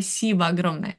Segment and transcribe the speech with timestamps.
[0.00, 0.98] Спасибо огромное.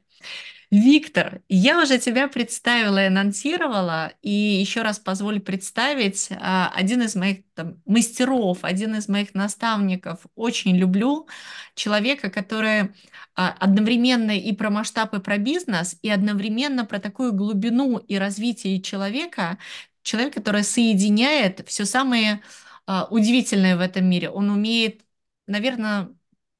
[0.70, 7.14] Виктор, я уже тебя представила и анонсировала, и еще раз позволю представить а, один из
[7.16, 10.20] моих там, мастеров, один из моих наставников.
[10.34, 11.28] Очень люблю
[11.74, 12.90] человека, который
[13.36, 18.82] а, одновременно и про масштаб, и про бизнес, и одновременно про такую глубину и развитие
[18.82, 19.58] человека,
[20.02, 22.42] человек, который соединяет все самое
[22.86, 24.30] а, удивительное в этом мире.
[24.30, 25.02] Он умеет,
[25.46, 26.10] наверное,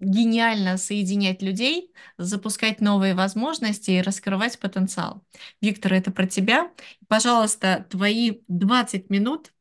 [0.00, 5.24] гениально соединять людей, запускать новые возможности и раскрывать потенциал.
[5.60, 6.70] Виктор, это про тебя.
[7.08, 9.52] Пожалуйста, твои 20 минут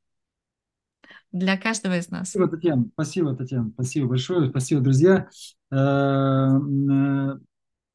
[1.32, 2.30] для каждого из нас.
[2.30, 2.86] Спасибо, Татьяна.
[2.94, 3.72] Спасибо, Татьяна.
[3.74, 4.50] Спасибо большое.
[4.50, 5.30] Спасибо, друзья.
[5.72, 6.60] Э,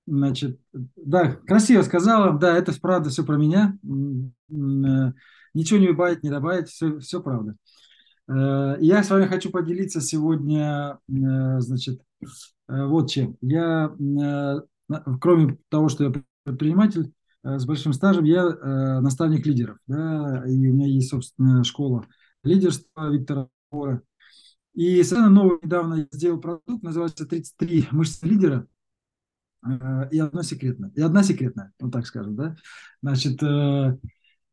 [0.06, 0.60] значит,
[0.96, 2.38] да, красиво сказала.
[2.38, 3.78] Да, это правда все про меня.
[3.84, 5.12] Э,
[5.54, 6.68] ничего не убавить, не добавить.
[6.68, 7.56] Все, все правда.
[8.28, 12.00] Я с вами хочу поделиться сегодня, значит,
[12.68, 13.36] Э, вот чем.
[13.40, 14.60] Я, э,
[15.20, 16.12] кроме того, что я
[16.44, 17.12] предприниматель
[17.44, 18.44] э, с большим стажем, я
[19.00, 19.78] наставник лидеров.
[19.86, 22.06] Да, и у меня есть, собственно, школа
[22.42, 24.02] лидерства Виктора Бора.
[24.74, 28.66] И совершенно новый недавно я сделал продукт, называется «33 мышцы лидера».
[30.10, 30.90] И одно секретное.
[30.96, 32.56] И одна секретная, вот так скажем, да.
[33.00, 33.40] Значит,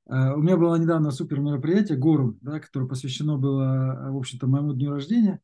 [0.10, 4.90] у меня было недавно супер мероприятие «Горум», да, которое посвящено было, в общем-то, моему дню
[4.90, 5.40] рождения.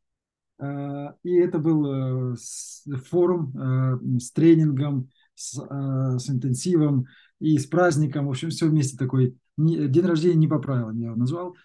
[0.60, 2.36] Э, и это был э,
[3.10, 7.08] форум э, с тренингом, с, с интенсивом
[7.40, 8.28] и с праздником.
[8.28, 9.38] В общем, все вместе такой.
[9.58, 11.56] День рождения не по правилам я его назвал.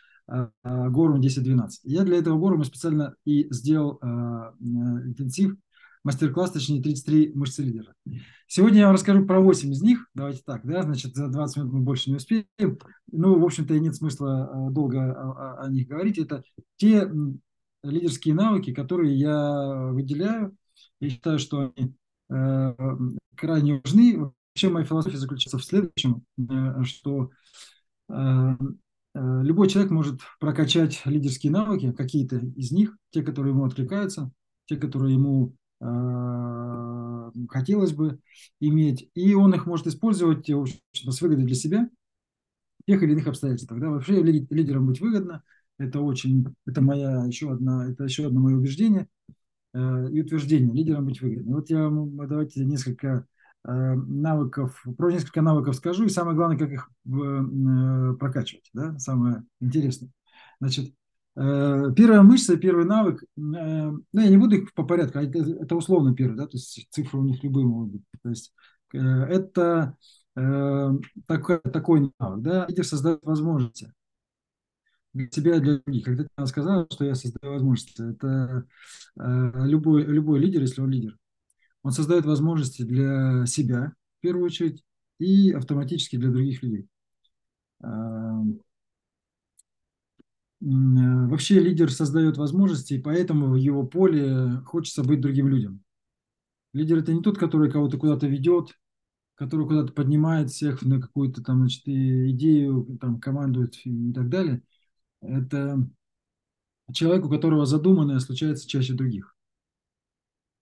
[0.62, 1.68] Горум 10-12.
[1.82, 3.98] Я для этого Горума специально и сделал
[4.60, 5.56] интенсив,
[6.04, 7.94] мастер-класс, точнее, 33 мышцы лидера.
[8.46, 10.08] Сегодня я вам расскажу про 8 из них.
[10.14, 12.46] Давайте так, да, значит, за 20 минут мы больше не успеем.
[13.12, 16.18] Ну, в общем-то, и нет смысла долго о, о них говорить.
[16.18, 16.42] Это
[16.76, 17.10] те
[17.82, 20.56] лидерские навыки, которые я выделяю.
[21.00, 21.94] Я считаю, что они
[22.30, 22.74] э,
[23.36, 24.18] крайне важны.
[24.18, 27.30] Вообще моя философия заключается в следующем, э, что
[28.08, 28.56] э,
[29.14, 34.30] любой человек может прокачать лидерские навыки, какие-то из них, те, которые ему откликаются,
[34.66, 35.54] те, которые ему
[37.48, 38.18] хотелось бы
[38.60, 41.88] иметь, и он их может использовать с выгодой для себя
[42.80, 43.80] в тех или иных обстоятельствах.
[43.80, 43.90] Да?
[43.90, 45.42] Вообще лидерам быть выгодно–
[45.80, 49.08] это очень, это моя еще одна, это еще одно мое убеждение
[49.72, 50.74] э, и утверждение.
[50.74, 51.56] Лидером быть выгодно.
[51.56, 51.90] Вот я
[52.28, 53.26] давайте несколько
[53.64, 59.44] э, навыков, про несколько навыков скажу, и самое главное, как их э, прокачивать, да, самое
[59.58, 60.10] интересное.
[60.60, 60.92] Значит, э,
[61.34, 66.14] первая мышца, первый навык, э, ну, я не буду их по порядку, а это, условно
[66.14, 68.02] первый, да, то есть цифры у них любые могут быть.
[68.22, 68.52] То есть
[68.92, 69.96] э, это
[70.36, 70.90] э,
[71.26, 73.92] такой, такой навык, да, лидер создает возможности
[75.12, 76.04] для себя и для других.
[76.04, 78.66] Когда ты сказал, что я создаю возможности, это
[79.18, 81.16] э, любой, любой лидер, если он лидер,
[81.82, 84.84] он создает возможности для себя, в первую очередь,
[85.18, 86.88] и автоматически для других людей.
[90.62, 90.66] Э,
[91.26, 95.82] вообще лидер создает возможности, и поэтому в его поле хочется быть другим людям.
[96.72, 98.78] Лидер– это не тот, который кого-то куда-то ведет,
[99.34, 104.62] который куда-то поднимает всех на какую-то там значит, идею, там, командует и так далее–
[105.20, 105.88] это
[106.92, 109.36] человек, у которого задуманное случается чаще других.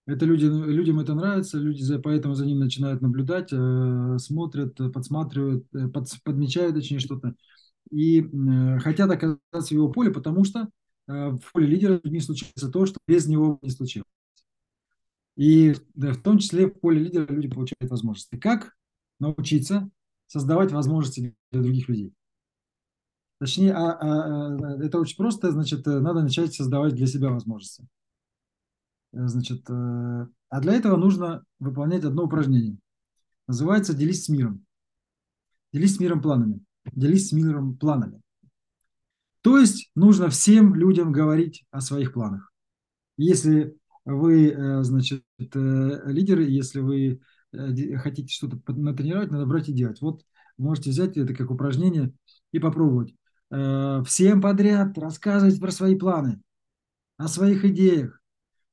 [0.07, 5.67] Это люди, людям это нравится, люди за, поэтому за ним начинают наблюдать, э, смотрят, подсматривают,
[5.75, 7.35] э, под, подмечают, точнее, что-то.
[7.91, 10.69] И э, хотят оказаться в его поле, потому что
[11.07, 14.09] э, в поле лидера не случится то, что без него не случилось.
[15.37, 18.37] И в том числе в поле лидера люди получают возможности.
[18.37, 18.77] Как
[19.21, 19.89] научиться
[20.27, 22.13] создавать возможности для других людей?
[23.39, 27.87] Точнее, а, а, а, это очень просто, значит, э, надо начать создавать для себя возможности.
[29.13, 32.77] Значит, а для этого нужно выполнять одно упражнение.
[33.47, 34.67] Называется «Делись с миром».
[35.73, 36.61] Делись с миром планами.
[36.93, 38.21] Делись с миром планами.
[39.43, 42.53] То есть нужно всем людям говорить о своих планах.
[43.17, 47.21] Если вы, значит, лидеры, если вы
[47.97, 50.01] хотите что-то натренировать, надо брать и делать.
[50.01, 50.23] Вот
[50.59, 52.13] можете взять это как упражнение
[52.53, 53.15] и попробовать.
[53.51, 56.43] Э, всем подряд рассказывать про свои планы,
[57.17, 58.21] о своих идеях,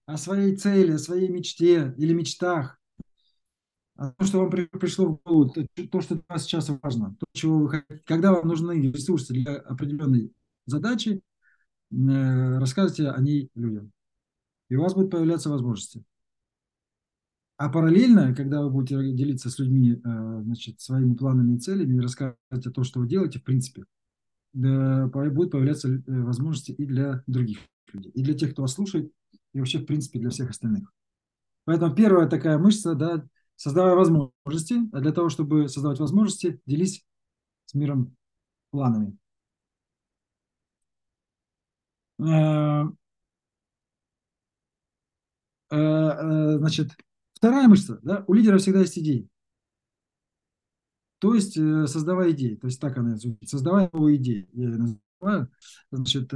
[0.06, 2.78] о своей цели, о своей мечте или мечтах,
[3.96, 5.54] о том, что вам пришло в голову,
[5.92, 9.56] то, что для вас сейчас важно, то, чего вы хотите, когда вам нужны ресурсы для
[9.56, 10.34] определенной
[10.66, 11.22] задачи,
[11.92, 13.92] э, рассказывайте о ней людям.
[14.70, 16.04] И у вас будут появляться возможности.
[17.58, 22.02] А параллельно, когда вы будете делиться с людьми э, значит, своими планами и целями и
[22.02, 23.86] рассказывать о том, что вы делаете, в принципе,
[24.54, 27.60] будет появляться э, возможности и для других
[27.94, 29.10] людей, и для тех, кто вас слушает,
[29.54, 30.92] и вообще, в принципе, для всех остальных.
[31.64, 33.26] Поэтому первая такая мышца, да,
[33.56, 37.06] создавай возможности, а для того, чтобы создавать возможности, делись
[37.66, 38.16] с миром
[38.72, 39.18] планами.
[42.20, 42.84] Э,
[45.72, 46.92] э, э, значит,
[47.34, 49.28] вторая мышца, да, у лидера всегда есть идеи.
[51.20, 55.50] То есть создавай идеи, то есть так она звучит, создавай новые идеи, я называю.
[55.92, 56.32] Значит,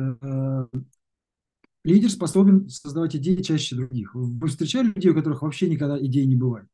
[1.83, 4.15] лидер способен создавать идеи чаще других.
[4.15, 6.67] Вы встречали людей, у которых вообще никогда идей не бывает?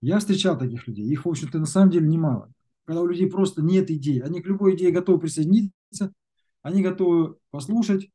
[0.00, 1.06] Я встречал таких людей.
[1.06, 2.50] Их, в общем-то, на самом деле немало.
[2.84, 4.20] Когда у людей просто нет идей.
[4.20, 6.12] Они к любой идее готовы присоединиться,
[6.62, 8.10] они готовы послушать.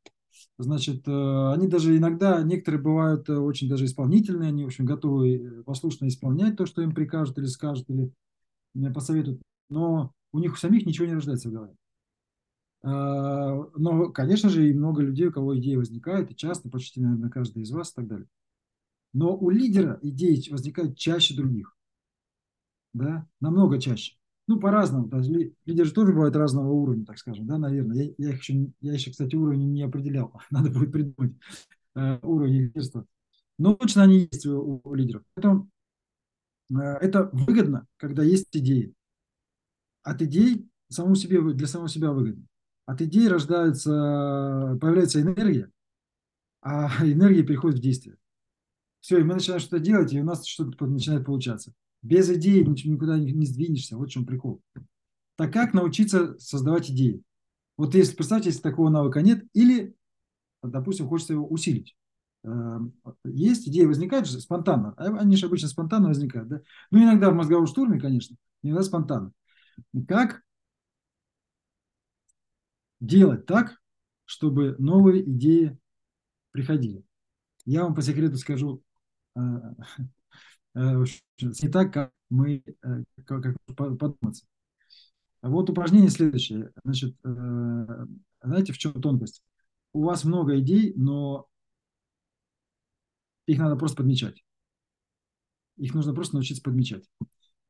[0.58, 5.36] Значит, э, они даже иногда, некоторые бывают э, очень даже исполнительные, они, в общем, готовы
[5.36, 8.12] э, послушно исполнять то, что им прикажут или скажут, или
[8.92, 9.40] посоветуют.
[9.70, 11.74] Но у них у самих ничего не рождается в голове.
[12.82, 17.62] Но, конечно же, и много людей, у кого идеи возникают, и часто, почти, наверное, каждый
[17.64, 18.28] из вас и так далее.
[19.12, 21.75] Но у лидера идеи возникают чаще других
[22.96, 24.14] да, намного чаще.
[24.48, 25.08] Ну, по-разному.
[25.08, 25.30] То есть
[25.64, 27.96] лидеры тоже бывают разного уровня, так скажем, да, наверное.
[27.96, 30.32] Я, я, их еще, я еще, кстати, уровень не определял.
[30.50, 31.36] Надо будет придумать
[31.96, 33.06] э, уровень лидерства.
[33.58, 35.22] Но точно они есть у, у лидеров.
[35.34, 35.68] Поэтому
[36.70, 38.94] э, это выгодно, когда есть идеи.
[40.02, 42.44] От идей самому себе, для самого себя выгодно.
[42.86, 45.70] От идей рождается, появляется энергия,
[46.62, 48.16] а энергия переходит в действие.
[49.00, 51.72] Все, и мы начинаем что-то делать, и у нас что-то начинает получаться.
[52.06, 53.96] Без идеи никуда не сдвинешься.
[53.96, 54.62] Вот в чем прикол.
[55.34, 57.20] Так как научиться создавать идеи?
[57.76, 59.96] Вот если, представьте, если такого навыка нет, или,
[60.62, 61.96] допустим, хочется его усилить.
[62.44, 62.94] Эм,
[63.24, 64.94] есть идеи, возникают же спонтанно.
[64.96, 66.48] А они же обычно спонтанно возникают.
[66.48, 66.60] Да?
[66.92, 69.32] Ну, иногда в мозговом штурме, конечно, иногда спонтанно.
[70.06, 70.42] Как
[73.00, 73.82] делать так,
[74.26, 75.76] чтобы новые идеи
[76.52, 77.02] приходили?
[77.64, 78.80] Я вам по секрету скажу,
[79.34, 79.40] э,
[80.76, 84.46] не так, как мы э, как, как подуматься.
[85.42, 86.72] Вот упражнение следующее.
[86.84, 88.06] Значит, э,
[88.42, 89.42] знаете, в чем тонкость?
[89.92, 91.46] У вас много идей, но
[93.46, 94.44] их надо просто подмечать.
[95.78, 97.08] Их нужно просто научиться подмечать.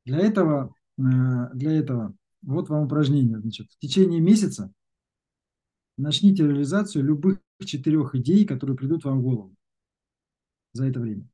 [0.05, 3.41] Для этого, для этого вот вам упражнение.
[3.41, 4.73] Значит, в течение месяца
[5.97, 9.55] начните реализацию любых четырех идей, которые придут вам в голову
[10.73, 11.29] за это время.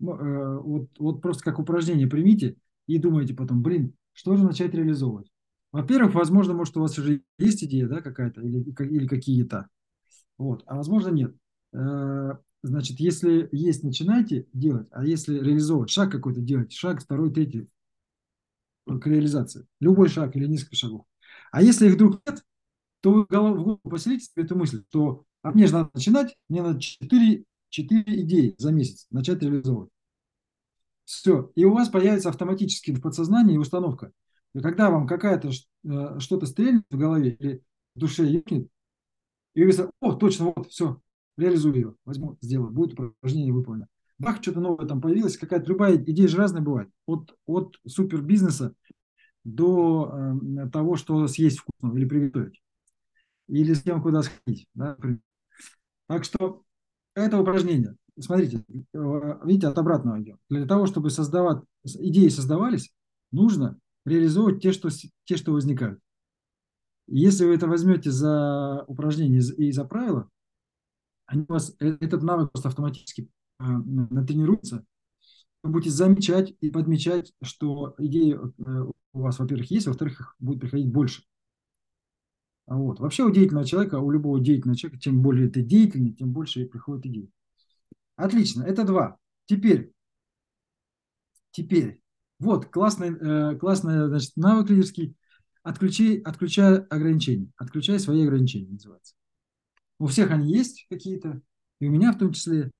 [0.00, 2.56] Э, вот, вот просто как упражнение примите
[2.86, 5.30] и думайте потом, блин, что же начать реализовывать?
[5.72, 9.68] Во-первых, возможно, может, у вас уже есть идея да, какая-то или, или какие-то.
[10.38, 10.64] Вот.
[10.66, 11.34] А возможно, нет.
[11.72, 12.32] Э,
[12.62, 17.68] значит, если есть, начинайте делать, а если реализовывать, шаг какой-то делать, шаг второй, третий
[18.86, 19.66] к реализации.
[19.78, 21.04] Любой шаг или несколько шагов.
[21.52, 22.44] А если их вдруг нет,
[23.00, 26.62] то вы в голову поселите себе эту мысль, то а мне же надо начинать, мне
[26.62, 29.90] надо 4 четыре идеи за месяц начать реализовывать.
[31.04, 31.50] Все.
[31.56, 34.12] И у вас появится автоматически в подсознании установка.
[34.54, 37.62] И когда вам какая-то э, что-то стрельнет в голове или
[37.94, 38.68] в душе ёкнет,
[39.54, 41.00] и вы говорите, о, точно, вот, все,
[41.36, 43.88] реализую ее, возьму, сделаю, будет упражнение выполнено.
[44.18, 46.90] Бах, что-то новое там появилось, какая-то любая идея же разная бывает.
[47.06, 48.74] От, от супер бизнеса
[49.44, 52.62] до э, того, что съесть вкусно или приготовить.
[53.48, 54.68] Или с кем куда сходить.
[54.74, 54.96] Да?
[56.06, 56.62] Так что
[57.20, 57.96] это упражнение.
[58.18, 60.38] Смотрите, э, видите, от обратного идем.
[60.48, 62.92] Для того, чтобы создавать, идеи создавались,
[63.32, 64.88] нужно реализовывать те, что,
[65.24, 66.00] те, что возникают.
[67.06, 70.28] Если вы это возьмете за упражнение и за правила,
[71.26, 74.84] они у вас, э, этот навык просто автоматически э, натренируется.
[75.62, 78.38] Вы будете замечать и подмечать, что идеи
[79.12, 81.22] у вас, во-первых, есть, во-вторых, их будет приходить больше.
[82.70, 83.00] Вот.
[83.00, 87.04] Вообще у деятельного человека, у любого деятельного человека, чем более ты деятельный, тем больше приходит
[87.06, 87.30] идей.
[88.14, 89.16] Отлично, это два.
[89.46, 89.92] Теперь,
[91.50, 92.00] теперь,
[92.38, 95.16] вот классный, э, классный значит, навык лидерский.
[95.64, 97.50] Отключи, отключай ограничения.
[97.56, 99.14] Отключай свои ограничения, называется.
[99.98, 101.42] У всех они есть какие-то,
[101.80, 102.70] и у меня в том числе,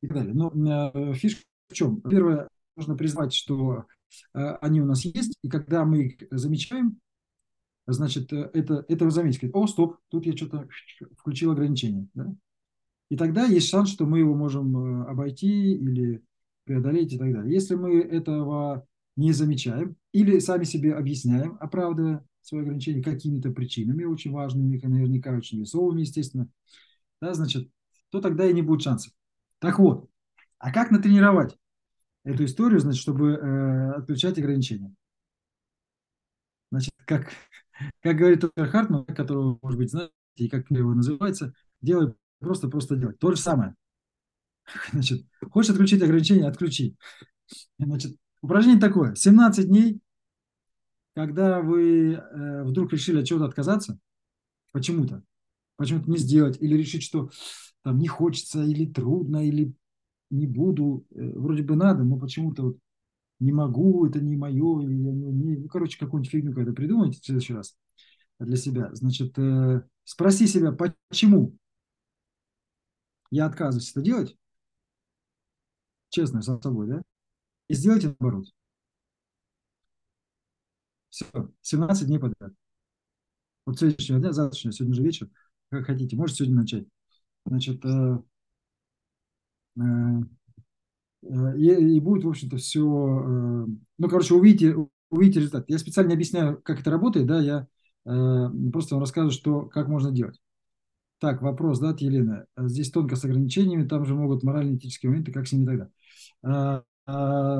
[0.00, 0.32] и так далее.
[0.32, 0.52] Но
[0.94, 2.00] э, фишка в чем?
[2.02, 3.86] Первое, нужно признать, что
[4.32, 7.00] э, они у нас есть, и когда мы их замечаем,
[7.92, 10.68] значит, э, это, это вы заметите, о, стоп, тут я что-то
[11.18, 12.06] включил ограничение.
[12.14, 12.34] Да?
[13.10, 16.22] И тогда есть шанс, что мы его можем э, обойти или
[16.64, 17.52] преодолеть и так далее.
[17.52, 24.32] Если мы этого не замечаем или сами себе объясняем, оправдывая свои ограничения какими-то причинами, очень
[24.32, 26.48] важными, наверняка очень весовыми, естественно,
[27.20, 27.68] да, значит,
[28.10, 29.12] то тогда и не будет шансов.
[29.58, 30.08] Так вот,
[30.58, 31.56] а как натренировать
[32.24, 34.94] эту историю, значит, чтобы э, отключать ограничения?
[36.70, 37.32] Значит, как,
[38.00, 43.18] как говорит доктор Хартман, которого, может быть, знаете, и как его называется, делай просто-просто делать.
[43.18, 43.74] То же самое.
[44.92, 46.96] Значит, хочешь отключить ограничения, отключи.
[47.78, 49.14] Значит, упражнение такое.
[49.14, 50.00] 17 дней,
[51.14, 53.98] когда вы э, вдруг решили от чего-то отказаться,
[54.72, 55.22] почему-то,
[55.76, 57.30] почему-то не сделать, или решить, что
[57.82, 59.72] там не хочется, или трудно, или
[60.30, 62.78] не буду, э, вроде бы надо, но почему-то вот
[63.40, 65.60] не могу, это не мое, я не умею.
[65.62, 67.76] Ну, короче, какую-нибудь фигню когда придумайте в следующий раз
[68.38, 68.90] для себя.
[68.94, 71.54] Значит, э, спроси себя, почему
[73.30, 74.36] я отказываюсь это делать,
[76.10, 77.02] честно, с собой, да,
[77.68, 78.46] и сделайте наоборот.
[81.10, 81.26] Все,
[81.62, 82.52] 17 дней подряд.
[83.66, 85.28] Вот сегодняшнего дня, завтрашнего, сегодня же вечер,
[85.70, 86.86] как хотите, можете сегодня начать.
[87.44, 88.18] Значит, э,
[89.76, 89.80] э,
[91.22, 93.66] и, и будет, в общем-то, все, э,
[93.98, 94.76] ну, короче, увидите,
[95.10, 95.64] увидите результат.
[95.68, 97.66] Я специально объясняю, как это работает, да, я
[98.06, 100.40] э, просто вам рассказываю, что, как можно делать.
[101.20, 102.44] Так, вопрос, да, от Елены.
[102.56, 105.90] Здесь тонко с ограничениями, там же могут морально-этические моменты, как с ними
[106.44, 106.84] тогда.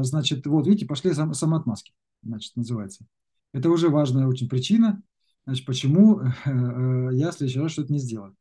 [0.04, 3.04] Значит, вот, видите, пошли сам, самоотмазки, значит, называется.
[3.52, 5.02] Это уже важная очень причина,
[5.46, 8.36] значит, почему э, я в следующий раз что-то не сделаю.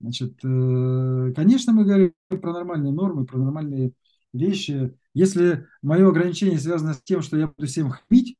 [0.00, 3.92] Значит, э, конечно, мы говорим про нормальные нормы, про нормальные
[4.32, 4.96] вещи.
[5.14, 8.36] Если мое ограничение связано с тем, что я буду всем хамить,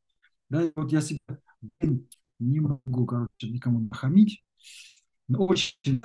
[0.48, 1.18] да, вот я себя
[2.38, 4.42] не могу, короче, никому нахамить,
[5.28, 6.02] очень,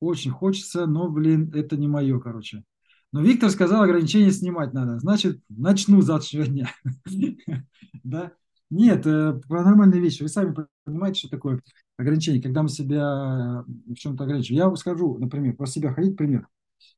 [0.00, 2.64] очень хочется, но, блин, это не мое, короче.
[3.12, 4.98] Но Виктор сказал, ограничения снимать надо.
[5.00, 6.70] Значит, начну завтрашнего дня.
[8.02, 8.32] Да?
[8.70, 10.22] Нет, э, нормальные вещи.
[10.22, 10.54] Вы сами
[10.84, 11.60] понимаете, что такое
[11.98, 14.70] ограничение, когда мы себя в чем-то ограничиваем.
[14.70, 16.48] Я скажу, например, про себя ходить пример.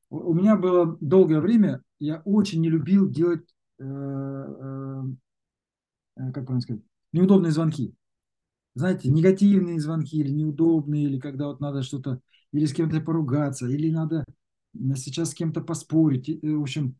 [0.09, 3.47] У меня было долгое время, я очень не любил делать,
[3.79, 5.03] э, э,
[6.17, 7.95] э как правильно сказать, неудобные звонки.
[8.75, 12.19] Знаете, негативные звонки или неудобные, или когда вот надо что-то,
[12.51, 14.25] или с кем-то поругаться, или надо
[14.95, 16.27] сейчас с кем-то поспорить.
[16.41, 16.97] В общем,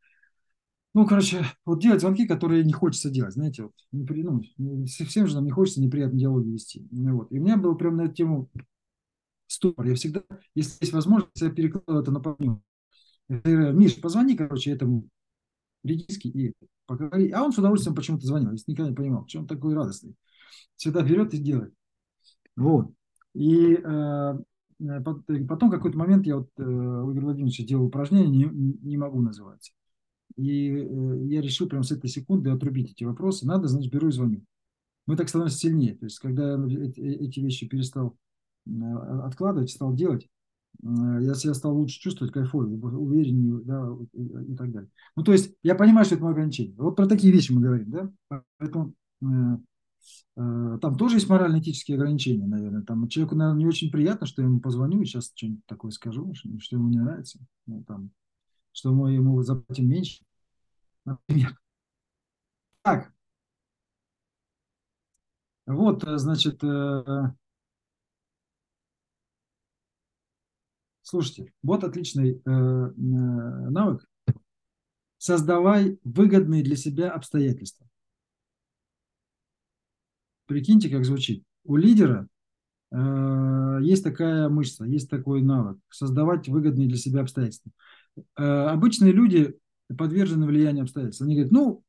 [0.94, 4.42] ну, короче, вот делать звонки, которые не хочется делать, знаете, вот, непри, ну,
[4.86, 6.88] всем же нам не хочется неприятные диалоги вести.
[6.92, 7.32] Ну, вот.
[7.32, 8.52] И у меня был прям на эту тему
[9.48, 9.88] ступор.
[9.88, 12.62] Я всегда, если есть возможность, я перекладываю это на партнера.
[13.44, 15.08] Миш, позвони, короче, этому
[15.84, 16.54] редиски и
[16.86, 17.32] поговори.
[17.32, 20.16] А он с удовольствием почему-то звонил, если никогда не понимал, почему он такой радостный.
[20.76, 21.74] Всегда берет и делает.
[22.56, 22.92] Вот.
[23.34, 24.34] И э,
[25.48, 29.72] потом какой-то момент я вот э, у Игоря Владимировича делал упражнение, не, не могу называться.
[30.36, 33.46] И э, я решил прямо с этой секунды отрубить эти вопросы.
[33.46, 34.44] Надо, значит, беру и звоню.
[35.06, 35.96] Мы так становимся сильнее.
[35.96, 38.18] То есть, когда я эти вещи перестал
[38.66, 38.72] э,
[39.24, 40.28] откладывать, стал делать, э,
[40.82, 44.90] я себя стал лучше чувствовать, кайфовее, увереннее, да, и, и так далее.
[45.16, 46.76] Ну, то есть, я понимаю, что это мое ограничение.
[46.78, 48.42] Вот про такие вещи мы говорим, да?
[48.58, 48.94] Поэтому
[50.36, 52.82] там тоже есть морально-этические ограничения, наверное.
[52.82, 56.34] Там человеку, наверное, не очень приятно, что я ему позвоню и сейчас что-нибудь такое скажу,
[56.34, 57.40] что ему не нравится.
[57.68, 58.12] Ну, там,
[58.74, 60.26] что мы ему заплатим меньше,
[61.06, 61.58] например.
[62.82, 63.14] Так.
[65.66, 67.32] Вот, э, значит, э,
[71.04, 74.06] слушайте, вот отличный э, навык.
[75.18, 77.88] Создавай выгодные для себя обстоятельства.
[80.48, 81.44] Прикиньте, как звучит.
[81.64, 82.28] У лидера
[83.82, 85.80] есть такая мышца, есть такой навык.
[85.90, 87.72] Создавать выгодные для себя обстоятельства.
[88.38, 89.58] Э, обычные люди
[89.98, 91.22] подвержены влиянию обстоятельств.
[91.22, 91.84] Они говорят, ну,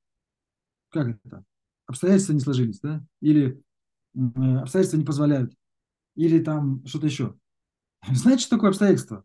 [0.91, 1.45] как это?
[1.87, 3.05] Обстоятельства не сложились, да?
[3.21, 3.63] Или
[4.15, 5.55] э, обстоятельства не позволяют.
[6.17, 7.35] Или там что-то еще.
[8.13, 9.25] Знаете, что такое обстоятельство?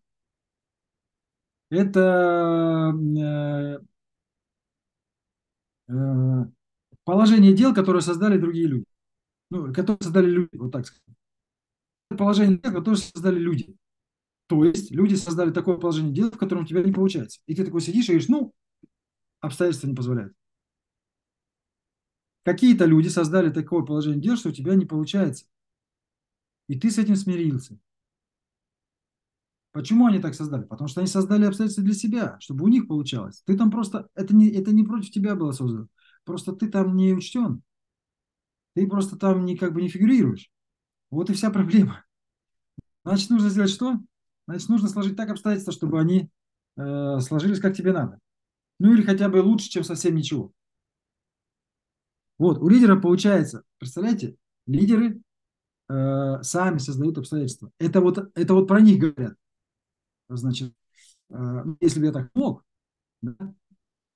[1.70, 2.94] Это
[5.88, 6.46] э,
[7.04, 8.86] положение дел, которые создали другие люди.
[9.52, 11.04] Ну, которые создали люди, вот так сказать.
[12.10, 13.76] Положение дел, которые создали люди.
[14.48, 17.40] То есть люди создали такое положение дел, в котором у тебя не получается.
[17.46, 18.52] И ты такой сидишь и говоришь, ну,
[19.42, 20.34] обстоятельства не позволяют.
[22.44, 25.46] Какие-то люди создали такое положение дел, что у тебя не получается.
[26.68, 27.78] И ты с этим смирился.
[29.80, 30.66] Почему они так создали?
[30.66, 33.44] Потому что они создали обстоятельства для себя, чтобы у них получалось.
[33.46, 35.88] Ты там просто, это не, это не против тебя было создано.
[36.26, 37.64] Просто ты там не учтен.
[38.76, 40.52] Ты просто там не, как бы не фигурируешь.
[41.12, 42.04] Вот и вся проблема.
[43.06, 43.94] Значит, нужно сделать что?
[44.50, 46.30] Значит, нужно сложить так обстоятельства, чтобы они
[46.76, 48.20] э, сложились как тебе надо.
[48.80, 50.52] Ну или хотя бы лучше, чем совсем ничего.
[52.38, 54.36] Вот, у лидера получается, представляете,
[54.68, 55.22] лидеры
[55.88, 57.72] э, сами создают обстоятельства.
[57.80, 59.38] Это вот, это вот про них говорят.
[60.30, 60.74] Значит,
[61.32, 62.64] э, если бы я так мог,
[63.22, 63.36] да,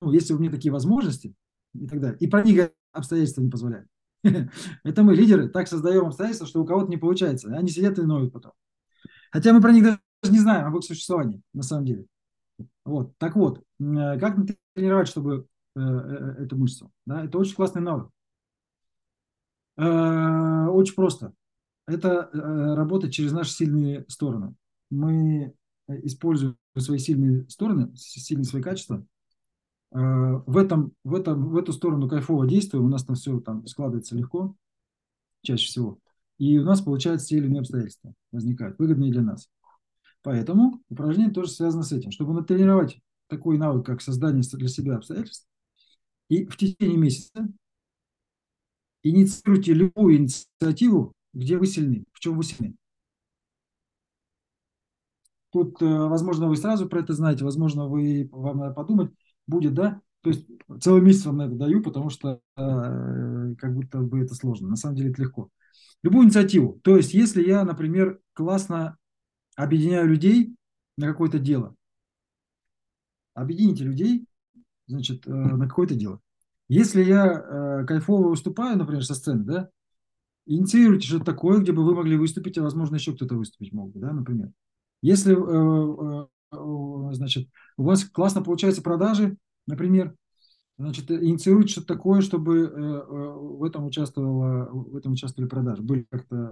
[0.00, 1.34] ну, если бы у меня такие возможности
[1.74, 3.88] и так далее, и про них обстоятельства не позволяют.
[4.84, 7.54] Это мы, лидеры, так создаем обстоятельства, что у кого-то не получается.
[7.56, 8.52] Они сидят и ноют потом.
[9.32, 12.06] Хотя мы про них не знаем об их существовании, на самом деле.
[12.84, 13.16] Вот.
[13.18, 14.36] Так вот, э, как
[14.74, 16.92] тренировать, чтобы эту мышцу.
[17.04, 17.24] Да?
[17.24, 18.08] Это очень классный навык.
[19.76, 21.32] Очень просто.
[21.88, 22.30] Это
[22.76, 24.54] работать через наши сильные стороны.
[24.90, 25.52] Мы
[25.88, 29.04] используем свои сильные стороны, сильные свои качества,
[29.90, 34.16] в, этом, в, этом, в эту сторону кайфово действуем, у нас там все там складывается
[34.16, 34.56] легко,
[35.42, 35.98] чаще всего.
[36.38, 39.48] И у нас получаются те или иные обстоятельства возникают, выгодные для нас.
[40.22, 42.10] Поэтому упражнение тоже связано с этим.
[42.10, 42.98] Чтобы натренировать
[43.28, 45.46] такой навык, как создание для себя обстоятельств,
[46.28, 47.46] и в течение месяца
[49.02, 52.74] инициируйте любую инициативу, где вы сильны, в чем вы сильны.
[55.54, 59.12] Тут, э, возможно, вы сразу про это знаете, возможно, вы, вам надо подумать,
[59.46, 60.00] будет, да?
[60.22, 60.48] То есть
[60.80, 64.68] целый месяц вам на это даю, потому что э, как будто бы это сложно.
[64.68, 65.50] На самом деле это легко.
[66.02, 66.80] Любую инициативу.
[66.82, 68.96] То есть если я, например, классно
[69.54, 70.56] объединяю людей
[70.98, 71.76] на какое-то дело,
[73.34, 74.26] объедините людей,
[74.88, 76.20] значит, э, на какое-то дело.
[76.66, 79.70] Если я э, кайфово выступаю, например, со сцены, да,
[80.46, 84.00] инициируйте что-то такое, где бы вы могли выступить, а возможно еще кто-то выступить мог бы,
[84.00, 84.50] да, например.
[85.04, 90.16] Если э, э, значит, у вас классно получаются продажи, например,
[90.78, 96.50] значит, инициируйте что-то такое, чтобы э, в этом участвовало, в этом участвовали продажи, были как-то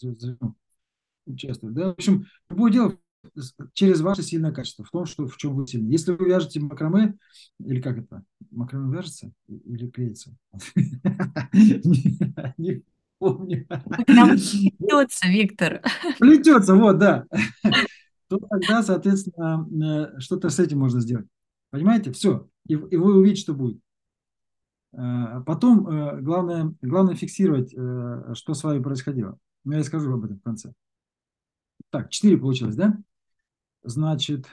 [0.00, 0.54] ну,
[1.26, 1.74] участвовали.
[1.74, 1.88] Да?
[1.88, 2.96] В общем, любое дело
[3.74, 5.90] через ваше сильное качество, в том, что, в чем вы сильны.
[5.90, 7.18] Если вы вяжете макраме,
[7.58, 10.34] или как это, макраме вяжется или клеится?
[13.18, 13.66] Помню.
[14.06, 15.82] Плетется, Виктор.
[16.18, 17.24] Плетется, вот, да.
[18.28, 19.66] То тогда, соответственно,
[20.16, 21.26] э, что-то с этим можно сделать.
[21.70, 22.12] Понимаете?
[22.12, 22.48] Все.
[22.66, 23.80] И, и вы увидите, что будет.
[24.92, 29.38] Э, потом э, главное, главное фиксировать, что с вами происходило.
[29.64, 30.72] Я скажу об этом в конце.
[31.90, 32.98] Так, 4 получилось, да?
[33.82, 34.46] Значит,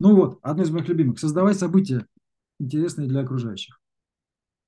[0.00, 1.20] ну вот, одно из моих любимых.
[1.20, 2.06] Создавай события,
[2.58, 3.80] интересные для окружающих.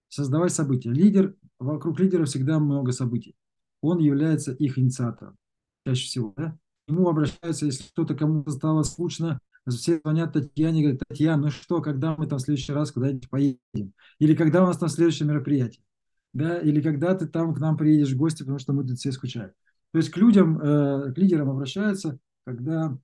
[0.09, 0.91] Создавай события.
[0.91, 3.37] Лидер, вокруг лидера всегда много событий.
[3.81, 5.37] Он является их инициатором,
[5.87, 6.35] чаще всего.
[6.37, 6.57] Да?
[6.87, 12.17] Ему обращаются, если кто-то кому-то стало скучно, все звонят Татьяне говорят, Татьяна, ну что, когда
[12.17, 13.93] мы там в следующий раз куда-нибудь поедем?
[14.19, 15.85] Или когда у нас там следующее мероприятие?
[16.33, 16.59] Да?
[16.59, 19.53] Или когда ты там к нам приедешь в гости, потому что мы тут все скучаем.
[19.93, 22.99] То есть к людям, э, к лидерам обращаются, когда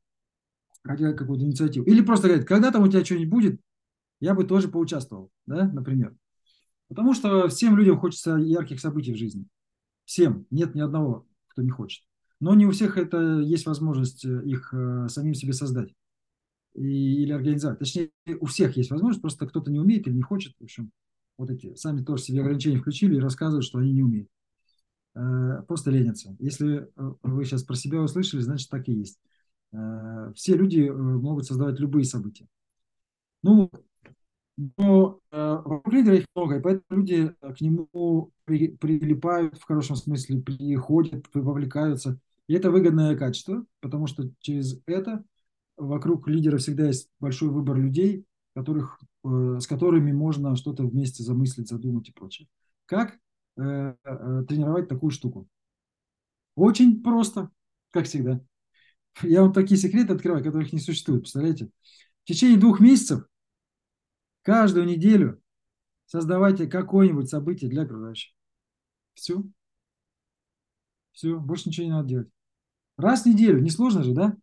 [0.83, 1.87] хотят какую-то инициативу.
[1.87, 3.61] Или просто говорят, когда там у тебя что-нибудь будет,
[4.21, 6.15] я бы тоже поучаствовал, да, например.
[6.89, 9.47] Потому что всем людям хочется ярких событий в жизни.
[10.05, 10.47] Всем.
[10.51, 12.05] Нет ни одного, кто не хочет.
[12.41, 15.95] Но не у всех это есть возможность э, их э, самим себе создать.
[16.75, 17.79] И, или организовать.
[17.79, 20.55] Точнее, у всех есть возможность, просто кто-то не умеет или не хочет.
[20.59, 20.91] В общем,
[21.39, 24.29] вот эти сами тоже себе ограничения включили и рассказывают, что они не умеют.
[25.15, 26.37] Э, просто ленятся.
[26.39, 29.19] Если вы сейчас про себя услышали, значит так и есть.
[30.37, 32.47] Все люди могут создавать любые события.
[33.43, 33.69] Ну,
[34.57, 39.97] но э, вокруг лидера их много, и поэтому люди к нему при, прилипают в хорошем
[39.97, 42.19] смысле, приходят, вовлекаются.
[42.47, 45.25] И это выгодное качество, потому что через это
[45.77, 51.69] вокруг лидера всегда есть большой выбор людей, которых, э, с которыми можно что-то вместе замыслить,
[51.69, 52.49] задумать и прочее.
[52.87, 53.19] Как
[53.57, 55.49] э, э, тренировать такую штуку?
[56.55, 57.51] Очень просто,
[57.91, 58.41] как всегда.
[59.23, 61.71] Я вам такие секреты открываю, которых не существует, представляете?
[62.23, 63.27] В течение двух месяцев
[64.45, 65.41] Каждую неделю
[66.05, 68.33] создавайте какое-нибудь событие для окружающих.
[69.15, 69.43] Все.
[71.13, 72.29] Все, больше ничего не надо делать.
[72.99, 74.37] Раз в неделю, несложно же, да?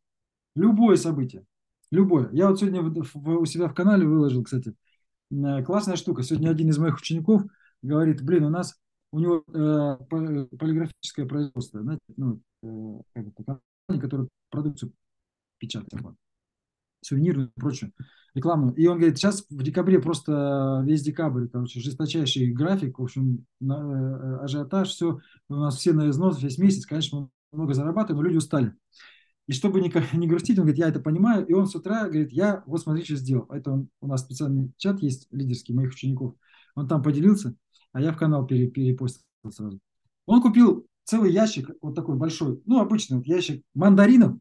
[0.55, 1.45] Любое событие.
[1.91, 2.29] Любое.
[2.31, 4.73] Я вот сегодня у себя в канале выложил, кстати,
[5.29, 6.23] э, классная штука.
[6.23, 7.43] Сегодня один из моих учеников
[7.83, 14.93] говорит, блин, у нас у него э, полиграфическое производство, знаете, ну, э, компания, которая продукцию
[15.59, 16.17] печатает
[17.01, 17.91] сувенирную и прочее,
[18.33, 18.73] рекламную.
[18.75, 23.73] И он говорит, сейчас в декабре просто весь декабрь, короче, жесточайший график, в общем, на,
[23.73, 28.37] э, ажиотаж, все, у нас все на износ весь месяц, конечно, много зарабатываем, но люди
[28.37, 28.73] устали.
[29.47, 32.31] И чтобы не, не грустить, он говорит, я это понимаю, и он с утра говорит,
[32.31, 33.47] я вот смотри, что сделал.
[33.49, 36.35] Это он, у нас специальный чат есть лидерский моих учеников,
[36.75, 37.55] он там поделился,
[37.91, 39.79] а я в канал пере, перепостил сразу.
[40.25, 44.37] Он купил целый ящик, вот такой большой, ну, обычный вот ящик мандаринов,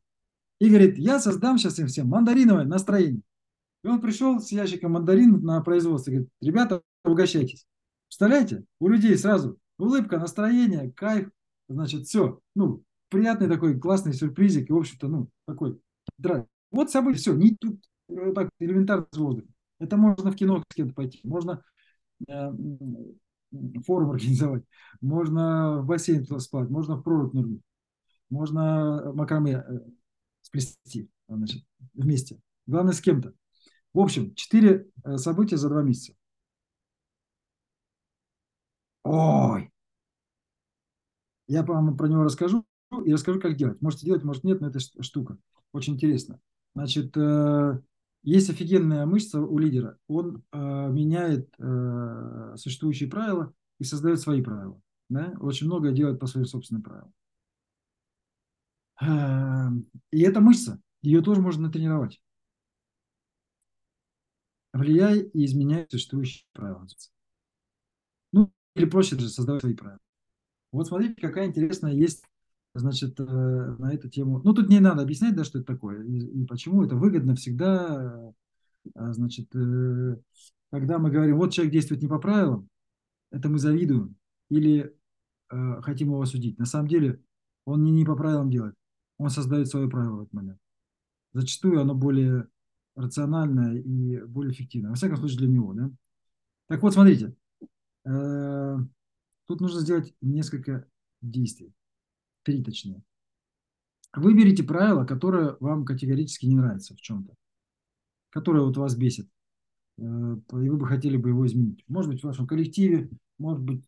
[0.60, 3.22] и говорит, я создам сейчас им всем мандариновое настроение.
[3.82, 6.10] И он пришел с ящиком мандарин на производство.
[6.10, 7.66] Говорит, ребята, угощайтесь.
[8.08, 8.64] Представляете?
[8.78, 11.30] У людей сразу улыбка, настроение, кайф.
[11.68, 12.40] Значит, все.
[12.54, 14.68] Ну, приятный такой классный сюрпризик.
[14.68, 15.80] И, в общем-то, ну, такой
[16.18, 16.44] драйв.
[16.70, 17.34] Вот событие, все.
[17.34, 19.46] Не тут вот так элементарно с.
[19.78, 21.20] Это можно в кино с кем-то пойти.
[21.24, 21.64] Можно
[22.28, 22.52] э,
[23.86, 24.64] форум организовать.
[25.00, 26.68] Можно в бассейн спать.
[26.68, 27.62] Можно в прорубь нырнуть.
[28.28, 29.80] Можно макраме э,
[30.50, 32.40] сплести значит, вместе.
[32.66, 33.32] Главное, с кем-то.
[33.92, 36.14] В общем, четыре э, события за два месяца.
[39.02, 39.70] Ой!
[41.48, 42.64] Я вам про него расскажу
[43.04, 43.80] и расскажу, как делать.
[43.80, 45.38] Можете делать, может нет, но это штука.
[45.72, 46.40] Очень интересно.
[46.74, 47.80] Значит, э,
[48.22, 49.98] есть офигенная мышца у лидера.
[50.06, 51.48] Он э, меняет
[52.60, 54.80] существующие правила и создает свои правила.
[55.08, 55.34] Да?
[55.40, 57.12] Очень многое делает по своим собственным правилам.
[59.00, 62.20] И эта мышца, ее тоже можно натренировать.
[64.72, 66.86] Влияй и изменяй существующие правила.
[68.32, 70.00] Ну, или проще даже создавать свои правила.
[70.72, 72.24] Вот смотрите, какая интересная есть,
[72.74, 74.40] значит, э, на эту тему.
[74.44, 78.32] Ну, тут не надо объяснять, да, что это такое и, почему это выгодно всегда.
[78.94, 80.16] Э, значит, э,
[80.70, 82.68] когда мы говорим, вот человек действует не по правилам,
[83.32, 84.16] это мы завидуем
[84.48, 84.94] или
[85.48, 86.58] хотим его осудить.
[86.58, 87.20] На самом деле
[87.64, 88.76] он не, не по правилам делает,
[89.20, 90.58] он создает свое правило в этот момент.
[91.34, 92.48] Зачастую оно более
[92.96, 94.90] рациональное и более эффективное.
[94.90, 95.74] Во всяком случае для него.
[95.74, 95.90] Да?
[96.68, 97.36] Так вот, смотрите,
[98.06, 98.76] э,
[99.46, 100.88] тут нужно сделать несколько
[101.20, 101.74] действий,
[102.44, 103.02] три точнее.
[104.14, 107.34] Выберите правило, которое вам категорически не нравится в чем-то,
[108.30, 109.28] которое вот вас бесит,
[109.98, 111.84] э, и вы бы хотели бы его изменить.
[111.88, 113.84] Может быть, в вашем коллективе, может быть,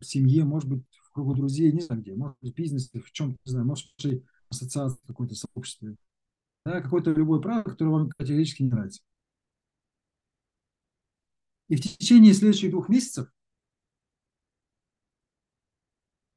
[0.00, 3.12] в семье, может быть, в кругу друзей, не знаю где, может быть, в бизнесе, в
[3.12, 5.96] чем-то, не знаю, может, в вашей ассоциации, какой-то сообществе.
[6.64, 9.02] Да, какое-то любое правило, которое вам категорически не нравится.
[11.68, 13.28] И в течение следующих двух месяцев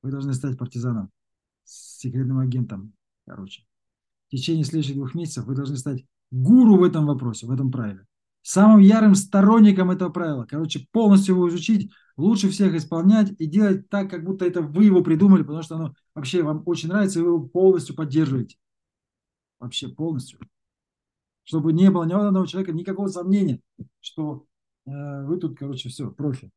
[0.02, 1.12] вы должны стать партизаном,
[1.64, 2.94] секретным агентом,
[3.26, 3.66] короче.
[4.28, 8.06] В течение следующих двух месяцев вы должны стать гуру в этом вопросе, в этом правиле.
[8.48, 10.46] Самым ярым сторонником этого правила.
[10.46, 15.02] Короче, полностью его изучить, лучше всех исполнять и делать так, как будто это вы его
[15.02, 18.58] придумали, потому что оно вообще вам очень нравится, и вы его полностью поддерживаете.
[19.58, 20.40] Вообще полностью.
[21.44, 23.62] Чтобы не было ни одного человека никакого сомнения,
[24.00, 24.46] что
[24.86, 24.92] э,
[25.26, 26.52] вы тут, короче, все, профи.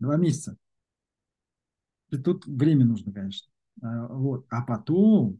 [0.00, 0.56] Два месяца.
[2.10, 3.52] И тут время нужно, конечно.
[3.82, 4.46] А, вот.
[4.50, 5.38] А потом,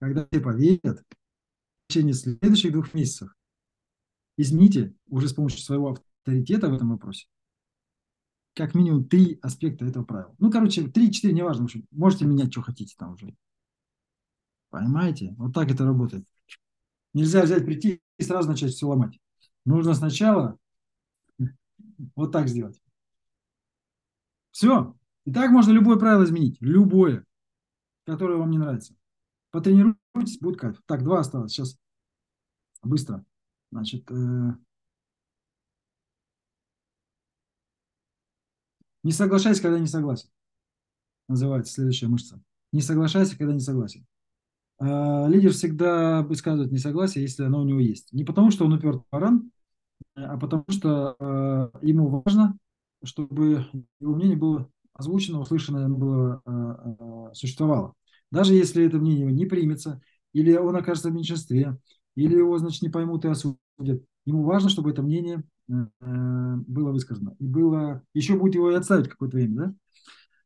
[0.00, 3.34] когда все поверят, в течение следующих двух месяцев
[4.36, 5.90] измените уже с помощью своего
[6.22, 7.26] авторитета в этом вопросе
[8.54, 10.34] как минимум три аспекта этого правила.
[10.38, 11.62] Ну, короче, три-четыре, неважно.
[11.62, 13.34] В общем, можете менять, что хотите там уже.
[14.70, 15.34] Понимаете?
[15.36, 16.24] Вот так это работает.
[17.12, 19.18] Нельзя взять, прийти и сразу начать все ломать.
[19.64, 20.58] Нужно сначала
[22.14, 22.80] вот так сделать.
[24.52, 24.96] Все.
[25.24, 26.56] И так можно любое правило изменить.
[26.60, 27.24] Любое,
[28.04, 28.94] которое вам не нравится.
[29.54, 30.82] Потренируйтесь, будет кайф.
[30.84, 31.52] Так, два осталось.
[31.52, 31.78] Сейчас
[32.82, 33.24] быстро.
[33.70, 34.54] Значит, э,
[39.04, 40.28] Не соглашайся, когда не согласен.
[41.28, 42.42] Называется следующая мышца.
[42.72, 44.04] Не соглашайся, когда не согласен.
[44.80, 48.12] А, лидер всегда высказывает несогласие, если оно у него есть.
[48.12, 49.52] Не потому, что он упертый баран,
[50.16, 52.58] а потому что э, ему важно,
[53.04, 53.68] чтобы
[54.00, 57.94] его мнение было озвучено, услышано, было, э, существовало.
[58.34, 60.00] Даже если это мнение не примется,
[60.32, 61.78] или он окажется в меньшинстве,
[62.14, 63.58] или его, значит, не поймут и осудят,
[64.24, 67.36] ему важно, чтобы это мнение Э, было высказано.
[67.38, 69.76] И было, еще будет его и отставить какое-то время,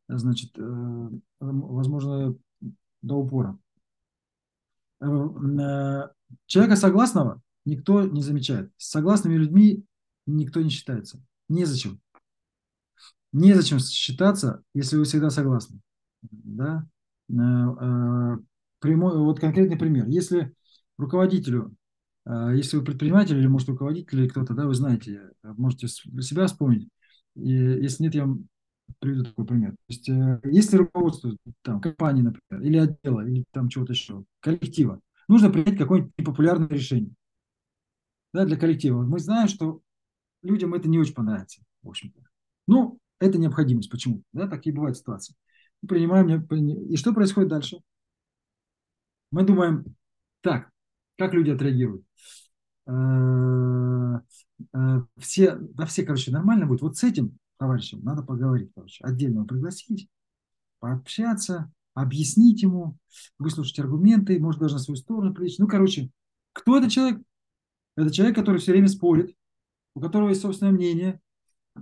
[0.09, 0.17] да?
[0.19, 1.09] Значит, э,
[1.41, 2.35] возможно,
[3.03, 3.59] до упора.
[5.01, 6.09] Э,
[6.47, 8.73] человека согласного никто не замечает.
[8.77, 9.85] С согласными людьми
[10.27, 11.21] никто не считается.
[11.49, 12.01] Незачем.
[13.33, 15.81] Незачем считаться, если вы всегда согласны.
[16.23, 16.87] Да?
[17.29, 20.07] Прямой, вот конкретный пример.
[20.07, 20.55] Если
[20.97, 21.77] руководителю
[22.29, 26.89] а, если вы предприниматель или, может, руководитель или кто-то, да, вы знаете, можете себя вспомнить.
[27.35, 28.49] И если нет, я вам
[28.99, 29.71] приведу такой пример.
[29.73, 35.01] То есть, э, если руководство там, компании, например, или отдела, или там чего-то еще, коллектива,
[35.27, 37.13] нужно принять какое-нибудь непопулярное решение
[38.35, 39.03] да, для коллектива.
[39.03, 39.81] Мы знаем, что
[40.43, 42.21] людям это не очень понравится, в общем-то.
[42.67, 43.91] Ну, это необходимость.
[43.91, 44.23] Почему?
[44.33, 45.35] Да, такие бывают ситуации.
[45.87, 46.43] Принимаем,
[46.89, 47.79] и что происходит дальше?
[49.31, 49.85] Мы думаем,
[50.41, 50.71] так,
[51.17, 52.05] как люди отреагируют?
[52.87, 54.21] Э,
[54.75, 56.81] э, все, да все, короче, нормально будет.
[56.81, 60.09] Вот с этим товарищем надо поговорить, короче, отдельно пригласить,
[60.81, 62.97] пообщаться, объяснить ему,
[63.39, 65.59] выслушать аргументы, может даже на свою сторону привлечь.
[65.59, 66.11] Ну, короче,
[66.53, 67.21] кто этот человек?
[67.97, 69.35] Это человек, который все время спорит,
[69.95, 71.21] у которого есть собственное мнение,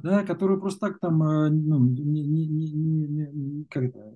[0.02, 4.14] да, который просто так там, э, ну, не, не, не, не, как это,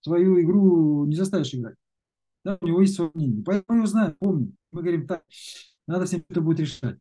[0.00, 1.76] свою игру не заставишь играть.
[2.44, 3.42] Да, у него есть свое мнение.
[3.44, 4.52] Поэтому его знаю, помню.
[4.72, 5.22] Мы говорим, так,
[5.86, 6.98] надо ним это будет решать.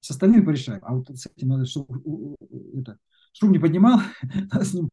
[0.00, 0.80] С остальными порешаем.
[0.82, 2.36] А вот с этим надо, чтобы
[2.74, 2.98] это,
[3.32, 4.00] шум не поднимал,
[4.52, 4.88] надо с ним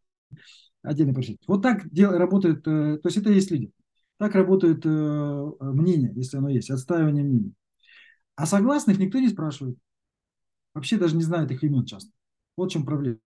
[0.84, 1.38] отдельно порешать.
[1.48, 2.68] Вот так дело работает.
[2.68, 3.72] Э, то есть это есть лидер.
[4.18, 7.54] Так работает э, мнение, если оно есть, отстаивание мнений.
[8.36, 9.78] А согласных никто не спрашивает.
[10.78, 12.12] Вообще даже не знает их имен часто.
[12.56, 13.18] Вот в чем проблема.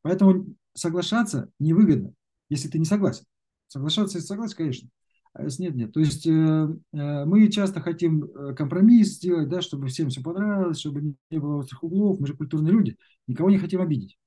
[0.00, 2.14] Поэтому соглашаться невыгодно,
[2.48, 3.26] если ты не согласен.
[3.66, 4.88] Соглашаться и согласен, конечно.
[5.34, 5.92] А если нет, нет.
[5.92, 10.80] То есть э, э, мы часто хотим э, компромисс сделать, да, чтобы всем все понравилось,
[10.80, 12.18] чтобы не было острых углов.
[12.18, 14.18] Мы же культурные люди, никого не хотим обидеть.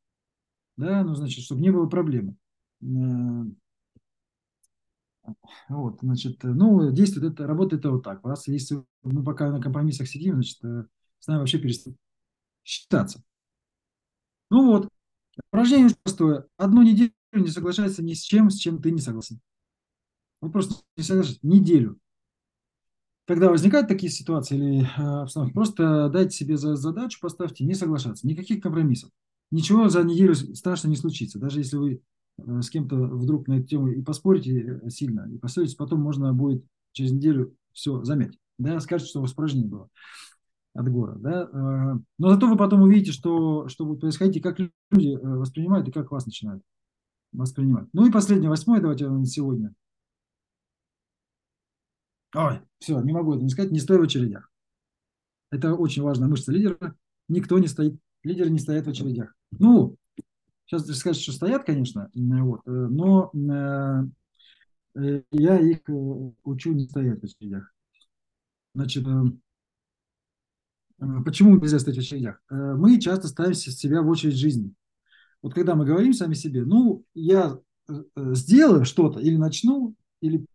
[0.77, 2.35] Да, ну, значит, чтобы не было проблемы.
[2.83, 3.45] Э,
[5.69, 8.23] вот, значит, ну, действует это, работает это вот так.
[8.23, 10.85] Раз, если мы пока на компромиссах сидим, значит, э,
[11.17, 11.97] с нами вообще перестают
[12.63, 13.23] считаться.
[14.49, 14.89] Ну вот,
[15.49, 16.45] упражнение простое.
[16.57, 19.39] Одну неделю не соглашайся ни с чем, с чем ты не согласен.
[20.41, 21.97] Вот просто не соглашайся неделю.
[23.25, 28.27] Когда возникают такие ситуации или э, обстановки, просто дайте себе за задачу, поставьте не соглашаться.
[28.27, 29.11] Никаких компромиссов.
[29.49, 31.39] Ничего за неделю страшно не случится.
[31.39, 32.01] Даже если вы
[32.37, 36.33] э, с кем-то вдруг на эту тему и поспорите э, сильно, и поссоритесь, потом можно
[36.33, 38.39] будет через неделю все заметить.
[38.57, 39.89] Да, скажете, что у вас упражнение было
[40.73, 41.15] от гора.
[41.15, 41.43] Да?
[41.43, 45.91] Э, но зато вы потом увидите, что, что будет происходить, и как люди воспринимают, и
[45.91, 46.63] как вас начинают
[47.31, 47.87] воспринимать.
[47.93, 49.73] Ну и последнее, восьмое, давайте на сегодня.
[52.35, 54.49] Ой, все, не могу это не сказать, не стой в очередях.
[55.51, 56.95] Это очень важная мышца лидера.
[57.27, 59.35] Никто не стоит, лидеры не стоят в очередях.
[59.51, 59.97] Ну,
[60.65, 63.31] сейчас сказать, что стоят, конечно, вот, э, но
[64.95, 65.93] э, я их э,
[66.43, 67.71] учу не стоять в очередях.
[68.73, 69.05] Значит,
[71.25, 72.41] почему нельзя стоять в очередях?
[72.49, 74.73] Мы часто ставим себя в очередь жизни.
[75.41, 77.57] Вот когда мы говорим сами себе, ну, я
[78.15, 80.45] сделаю что-то, или начну, или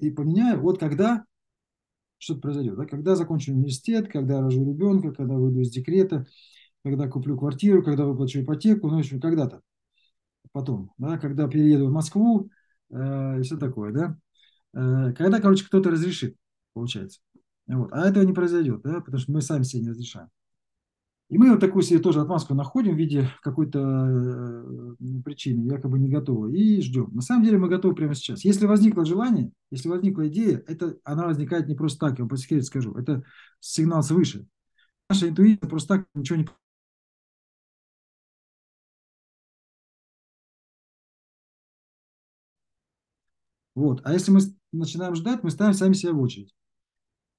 [0.00, 1.24] и поменяю, вот когда
[2.22, 2.76] что-то произойдет.
[2.76, 2.86] Да?
[2.86, 6.26] Когда закончу университет, когда рожу ребенка, когда выйду из декрета,
[6.84, 9.60] когда куплю квартиру, когда выплачу ипотеку, ну, в общем, когда-то.
[10.52, 12.50] Потом, да, когда перееду в Москву
[12.90, 14.16] э, и все такое, да.
[14.74, 16.36] Э, когда, короче, кто-то разрешит,
[16.74, 17.20] получается.
[17.66, 17.92] Вот.
[17.92, 20.28] А этого не произойдет, да, потому что мы сами себе не разрешаем.
[21.32, 24.94] И мы вот такую себе тоже отмазку находим в виде какой-то э,
[25.24, 27.08] причины, якобы не готовы, и ждем.
[27.14, 28.44] На самом деле мы готовы прямо сейчас.
[28.44, 32.36] Если возникло желание, если возникла идея, это, она возникает не просто так, я вам по
[32.36, 33.22] секрету скажу, это
[33.60, 34.46] сигнал свыше.
[35.08, 36.46] Наша интуиция просто так ничего не
[43.74, 44.00] Вот.
[44.04, 44.40] А если мы
[44.72, 46.54] начинаем ждать, мы ставим сами себя в очередь.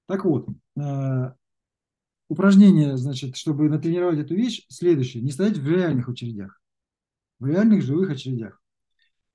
[0.08, 1.32] Так вот, э,
[2.28, 5.24] упражнение, значит, чтобы натренировать эту вещь, следующее.
[5.24, 6.60] Не стоять в реальных очередях,
[7.40, 8.62] в реальных живых очередях.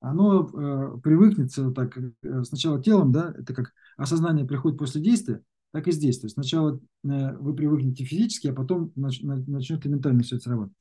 [0.00, 5.88] Оно э, привыкнется так э, сначала телом, да, это как осознание приходит после действия, так
[5.88, 6.20] и здесь.
[6.20, 10.76] То есть сначала вы привыкнете физически, а потом нач, начнет и ментально все это работать.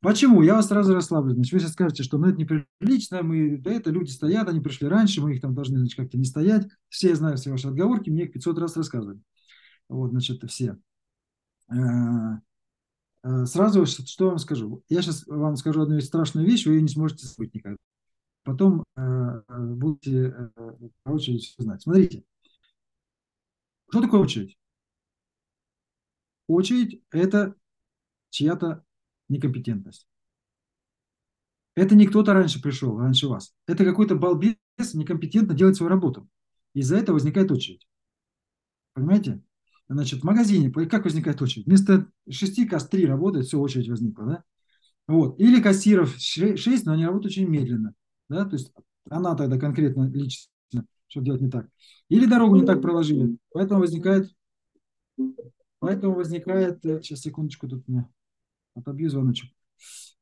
[0.00, 0.42] Почему?
[0.42, 1.34] Я вас сразу расслаблю.
[1.34, 4.88] Значит, вы сейчас скажете, что ну, это неприлично, мы, да это люди стоят, они пришли
[4.88, 6.68] раньше, мы их там должны значит, как-то не стоять.
[6.88, 9.20] Все знают все ваши отговорки, мне их 500 раз рассказывали.
[9.88, 10.76] Вот, значит, все.
[11.70, 11.74] Э,
[13.24, 14.84] э, сразу что вам скажу.
[14.88, 17.78] Я сейчас вам скажу одну страшную вещь, вы ее не сможете забыть никогда.
[18.44, 20.52] Потом э, будете
[21.02, 21.82] по очереди знать.
[21.82, 22.22] Смотрите.
[23.88, 24.56] Что такое очередь?
[26.46, 27.54] Очередь– это
[28.30, 28.85] чья-то
[29.28, 30.06] некомпетентность.
[31.74, 33.54] Это не кто-то раньше пришел, раньше вас.
[33.66, 34.56] Это какой-то балбес
[34.94, 36.28] некомпетентно делает свою работу.
[36.72, 37.86] Из-за этого возникает очередь.
[38.94, 39.42] Понимаете?
[39.88, 41.66] Значит, в магазине, как возникает очередь?
[41.66, 44.44] Вместо 6 касс 3 работает, все, очередь возникла, да?
[45.06, 45.38] Вот.
[45.38, 47.94] Или кассиров 6, но они работают очень медленно.
[48.28, 48.44] Да?
[48.46, 48.72] То есть
[49.08, 50.50] она тогда конкретно лично,
[51.06, 51.68] что делать не так.
[52.08, 53.36] Или дорогу не так проложили.
[53.52, 54.28] Поэтому возникает,
[55.78, 58.08] поэтому возникает, э, сейчас секундочку, тут у меня
[58.76, 59.50] отобью звоночек.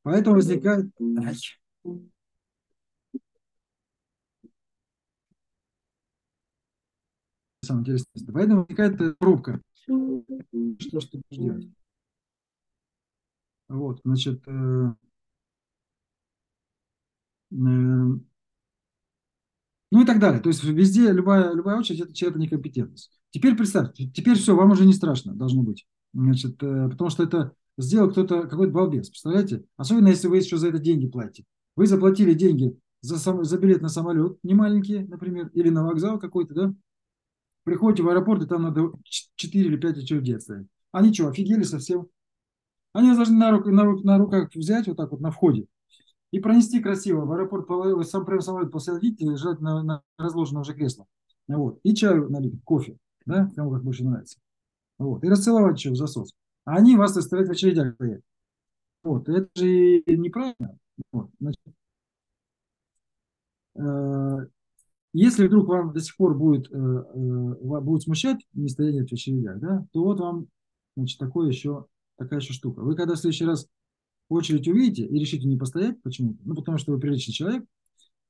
[0.03, 0.91] Поэтому возникает,
[7.65, 8.33] самое интересное.
[8.33, 9.61] Поэтому возникает пробка.
[9.85, 11.69] Что ж ты делать?
[13.67, 14.95] Вот, значит, э, э,
[17.51, 18.19] ну
[19.91, 20.39] и так далее.
[20.39, 23.19] То есть везде любая, любая очередь это чья-то некомпетентность.
[23.31, 25.87] Теперь представьте, теперь все, вам уже не страшно должно быть.
[26.13, 29.63] Значит, э, потому что это сделал кто-то, какой-то балбес, представляете?
[29.77, 31.45] Особенно, если вы еще за это деньги платите.
[31.75, 36.19] Вы заплатили деньги за, сам, за билет на самолет, не маленькие, например, или на вокзал
[36.19, 36.73] какой-то, да?
[37.63, 40.67] Приходите в аэропорт, и там надо 4 или 5 очередей стоять.
[40.91, 42.07] Они что, офигели совсем?
[42.93, 45.67] Они должны на, рук, на, рук, на руках взять вот так вот на входе
[46.35, 47.65] и пронести красиво в аэропорт,
[48.09, 51.05] сам прям самолет посадите, лежать на, на разложенном уже кресло.
[51.47, 51.79] Вот.
[51.83, 54.37] И чаю налить, кофе, да, кому как больше нравится.
[54.97, 55.23] Вот.
[55.23, 56.33] И расцеловать еще в засос.
[56.65, 57.95] Они вас заставляют в очередях.
[59.03, 59.29] Вот.
[59.29, 60.77] Это же неправильно.
[61.11, 61.29] Вот.
[61.39, 61.61] Значит,
[63.75, 64.47] э,
[65.13, 69.85] Если вдруг вам до сих пор будет, э, э, будет смущать нестояние в очередях, да,
[69.93, 70.47] то вот вам
[70.95, 71.85] значит, такое еще,
[72.17, 72.81] такая еще штука.
[72.81, 73.67] Вы когда в следующий раз
[74.29, 77.65] очередь увидите и решите не постоять почему-то, ну, потому что вы приличный человек,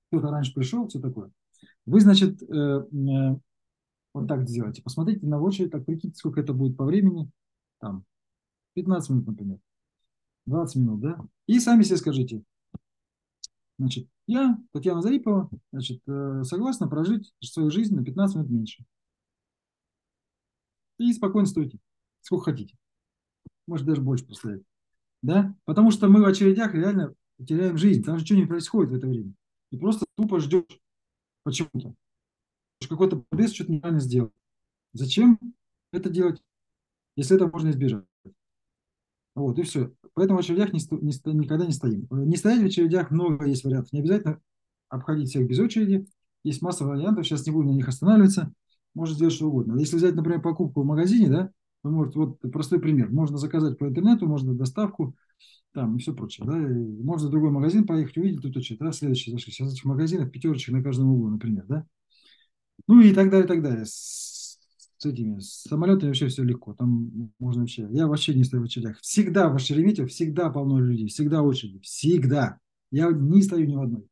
[0.09, 1.31] кто-то раньше пришел, все такое,
[1.85, 3.35] вы, значит, э, э,
[4.13, 4.81] вот так сделайте.
[4.81, 7.29] Посмотрите на очередь, так прикиньте, сколько это будет по времени.
[7.79, 8.05] Там,
[8.75, 9.59] 15 минут, например.
[10.45, 11.27] 20 минут, да?
[11.47, 12.43] И сами себе скажите,
[13.79, 18.85] значит, я, Татьяна Зарипова, значит, э, согласна прожить свою жизнь на 15 минут меньше.
[20.97, 21.79] И спокойно стойте,
[22.21, 22.77] сколько хотите.
[23.67, 24.63] Может, даже больше поставить.
[25.21, 25.55] Да?
[25.65, 28.03] Потому что мы в очередях реально теряем жизнь.
[28.03, 29.33] Там же ничего не происходит в это время.
[29.71, 30.79] И просто тупо ждешь
[31.43, 31.95] почему-то.
[32.87, 34.31] Какой-то побес что-то неправильно сделал.
[34.93, 35.39] Зачем
[35.91, 36.41] это делать,
[37.15, 38.05] если это можно избежать?
[39.35, 39.91] Вот, и все.
[40.13, 42.07] Поэтому в очередях не, сто, не, никогда не стоим.
[42.09, 43.91] Не стоять в очередях много есть вариантов.
[43.91, 44.39] Не обязательно
[44.89, 46.07] обходить всех без очереди.
[46.43, 48.53] Есть масса вариантов, сейчас не будем на них останавливаться.
[48.93, 49.77] Можно сделать что угодно.
[49.77, 51.51] Если взять, например, покупку в магазине, да,
[51.83, 53.11] вы можете, вот простой пример.
[53.11, 55.15] Можно заказать по интернету, можно доставку,
[55.73, 56.47] там и все прочее.
[56.47, 56.57] Да.
[56.57, 59.51] И можно в другой магазин поехать, увидеть тут очередь, да, следующий зашли.
[59.51, 61.85] Сейчас этих магазинов пятерочек на каждом углу, например, да.
[62.87, 63.85] Ну и так далее, и так далее.
[65.05, 66.73] С, этими с самолетами вообще все легко.
[66.73, 67.87] Там можно вообще.
[67.91, 68.99] Я вообще не стою в очередях.
[69.01, 71.79] Всегда в Шереметьево, всегда полно людей, всегда очереди.
[71.81, 72.59] Всегда.
[72.89, 74.07] Я не стою ни в одной.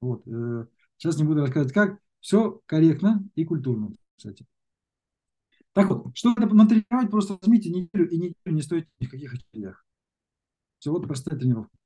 [0.00, 0.26] Вот.
[0.28, 0.66] Э,
[0.96, 1.98] сейчас не буду рассказывать, как.
[2.20, 4.46] Все корректно и культурно, кстати.
[5.72, 9.84] Так вот, чтобы натренировать, просто возьмите неделю и неделю не стоит никаких очередях.
[10.78, 11.76] Все, вот простая тренировка.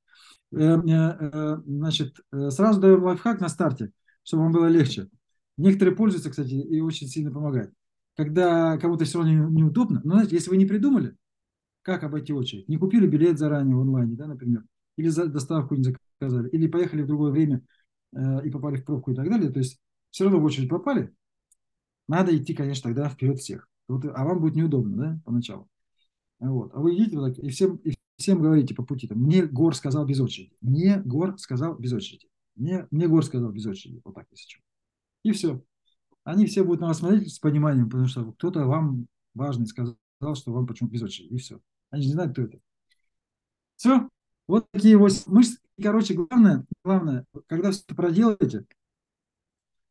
[0.53, 2.17] Э, э, значит,
[2.51, 5.09] сразу даем лайфхак на старте, чтобы вам было легче.
[5.57, 7.73] Некоторые пользуются, кстати, и очень сильно помогает.
[8.17, 11.15] Когда кому-то все равно неудобно, но знаете, если вы не придумали,
[11.83, 14.65] как обойти очередь, не купили билет заранее в онлайне, да, например,
[14.97, 17.63] или за доставку не заказали, или поехали в другое время
[18.17, 19.79] э, и попали в пробку и так далее, то есть
[20.11, 21.13] все равно в очередь попали,
[22.09, 23.69] надо идти, конечно, тогда вперед всех.
[23.89, 25.69] Вот, а вам будет неудобно, да, поначалу.
[26.41, 26.73] Вот.
[26.75, 29.75] А вы идите вот так и всем, и всем говорите по пути, там, мне Гор
[29.77, 34.15] сказал без очереди, мне Гор сказал без очереди, мне, мне Гор сказал без очереди, вот
[34.15, 34.63] так, если что.
[35.23, 35.63] И все.
[36.27, 39.97] Они все будут на вас смотреть с пониманием, потому что кто-то вам важный сказал,
[40.35, 41.35] что вам почему без очереди.
[41.35, 41.61] И все.
[41.91, 42.59] Они не знают, кто это.
[43.77, 44.09] Все.
[44.49, 45.59] Вот такие вот мышцы.
[45.81, 48.67] Короче, главное, главное, когда все это проделаете,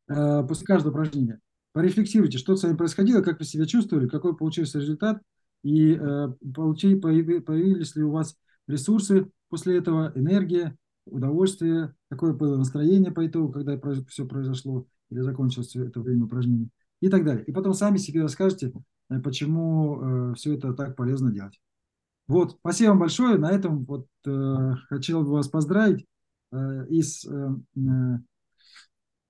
[0.08, 1.40] э, после каждого упражнения,
[1.72, 5.22] порефлексируйте, что с вами происходило, как вы себя чувствовали, какой получился результат,
[5.62, 13.10] и э, получили, появились ли у вас ресурсы после этого, энергия, удовольствие, какое было настроение
[13.10, 17.44] по итогу, когда все произошло, или закончилось это время упражнений и так далее.
[17.44, 18.72] И потом сами себе расскажете,
[19.10, 21.60] э, почему э, все это так полезно делать.
[22.26, 23.38] Вот, спасибо вам большое.
[23.38, 26.04] На этом вот э, хотел бы вас поздравить
[26.52, 28.18] э, и, с, э, э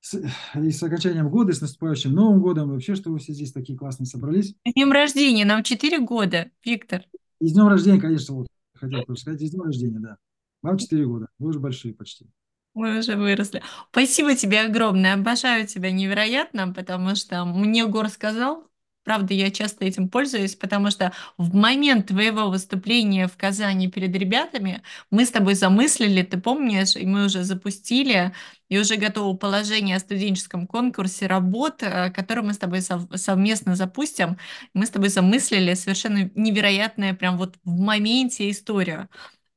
[0.00, 0.14] с,
[0.54, 3.52] и с окончанием года, и с наступающим Новым годом, и вообще, что вы все здесь
[3.52, 4.54] такие классные собрались.
[4.64, 7.04] С днем рождения, нам 4 года, Виктор.
[7.40, 10.16] И с днем рождения, конечно, вот, хотел сказать, и с днем рождения, да.
[10.62, 12.30] Вам 4 года, вы уже большие почти.
[12.76, 13.62] Мы уже выросли.
[13.90, 15.14] Спасибо тебе огромное.
[15.14, 18.64] Обожаю тебя невероятно, потому что мне Гор сказал,
[19.02, 24.82] правда, я часто этим пользуюсь, потому что в момент твоего выступления в Казани перед ребятами
[25.10, 28.34] мы с тобой замыслили, ты помнишь, и мы уже запустили,
[28.68, 33.74] и уже готово положение о студенческом конкурсе работ, э, который мы с тобой сов совместно
[33.76, 34.36] запустим.
[34.74, 39.08] Мы с тобой замыслили совершенно невероятное, прям вот в моменте историю.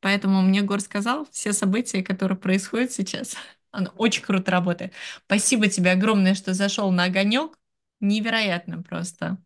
[0.02, 3.36] Поэтому мне Гор сказал все события, которые происходят сейчас.
[3.72, 4.94] Оно очень круто работает.
[5.26, 7.58] Спасибо тебе огромное, что зашел на огонек.
[8.00, 9.38] Невероятно просто.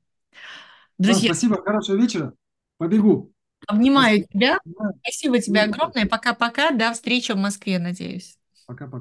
[0.98, 2.34] Друзья, да, спасибо, хорошего вечера.
[2.78, 3.34] Побегу.
[3.68, 4.28] Обнимаю спасибо.
[4.32, 4.60] тебя.
[5.02, 6.06] Спасибо тебе огромное.
[6.06, 6.72] Пока-пока.
[6.72, 8.38] До встречи в Москве, надеюсь.
[8.68, 8.92] Пока-пока.